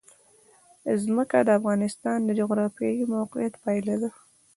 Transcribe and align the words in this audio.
ځمکه 1.03 1.37
د 1.43 1.49
افغانستان 1.59 2.17
د 2.25 2.29
جغرافیایي 2.39 3.03
موقیعت 3.15 3.53
پایله 3.63 3.95
ده. 4.01 4.09